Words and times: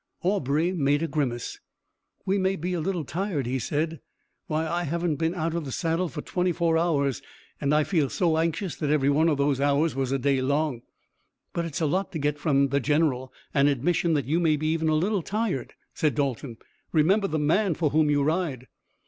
Aubrey 0.23 0.71
made 0.71 1.03
a 1.03 1.07
grimace. 1.07 1.59
"We 2.25 2.39
may 2.39 2.55
be 2.55 2.73
a 2.73 2.79
little 2.79 3.03
tired!" 3.05 3.45
he 3.45 3.59
said. 3.59 3.99
"Why, 4.47 4.67
I 4.67 4.81
haven't 4.81 5.17
been 5.17 5.35
out 5.35 5.53
of 5.53 5.63
the 5.63 5.71
saddle 5.71 6.09
for 6.09 6.23
twenty 6.23 6.51
four 6.51 6.75
hours, 6.75 7.21
and 7.61 7.71
I 7.71 7.83
felt 7.83 8.11
so 8.11 8.39
anxious 8.39 8.75
that 8.77 8.89
every 8.89 9.11
one 9.11 9.29
of 9.29 9.37
those 9.37 9.61
hours 9.61 9.93
was 9.93 10.11
a 10.11 10.17
day 10.17 10.41
long." 10.41 10.81
"But 11.53 11.65
it's 11.65 11.81
a 11.81 11.85
lot 11.85 12.11
to 12.13 12.17
get 12.17 12.39
from 12.39 12.69
the 12.69 12.79
general 12.79 13.31
an 13.53 13.67
admission 13.67 14.15
that 14.15 14.25
you 14.25 14.39
may 14.39 14.55
be 14.55 14.69
even 14.73 14.89
a 14.89 14.95
little 14.95 15.21
tired," 15.21 15.75
said 15.93 16.15
Dalton. 16.15 16.57
"Remember 16.91 17.27
the 17.27 17.37
man 17.37 17.75
for 17.75 17.91
whom 17.91 18.09
you 18.09 18.23
ride." 18.23 18.65